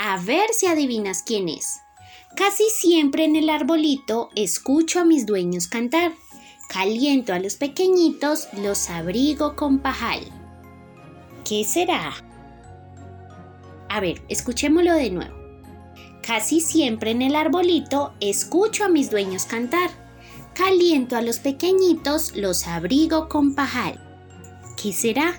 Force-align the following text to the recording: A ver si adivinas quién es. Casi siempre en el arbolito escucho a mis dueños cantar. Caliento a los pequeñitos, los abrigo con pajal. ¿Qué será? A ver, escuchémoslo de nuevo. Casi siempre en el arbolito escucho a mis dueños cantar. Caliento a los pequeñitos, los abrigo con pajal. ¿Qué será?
A 0.00 0.16
ver 0.18 0.50
si 0.52 0.66
adivinas 0.66 1.24
quién 1.24 1.48
es. 1.48 1.80
Casi 2.36 2.70
siempre 2.70 3.24
en 3.24 3.34
el 3.34 3.50
arbolito 3.50 4.30
escucho 4.36 5.00
a 5.00 5.04
mis 5.04 5.26
dueños 5.26 5.66
cantar. 5.66 6.12
Caliento 6.68 7.32
a 7.32 7.40
los 7.40 7.56
pequeñitos, 7.56 8.46
los 8.52 8.90
abrigo 8.90 9.56
con 9.56 9.80
pajal. 9.80 10.20
¿Qué 11.44 11.64
será? 11.64 12.14
A 13.88 13.98
ver, 13.98 14.22
escuchémoslo 14.28 14.94
de 14.94 15.10
nuevo. 15.10 15.34
Casi 16.22 16.60
siempre 16.60 17.10
en 17.10 17.20
el 17.20 17.34
arbolito 17.34 18.14
escucho 18.20 18.84
a 18.84 18.88
mis 18.88 19.10
dueños 19.10 19.46
cantar. 19.46 19.90
Caliento 20.54 21.16
a 21.16 21.22
los 21.22 21.40
pequeñitos, 21.40 22.36
los 22.36 22.68
abrigo 22.68 23.28
con 23.28 23.56
pajal. 23.56 23.98
¿Qué 24.80 24.92
será? 24.92 25.34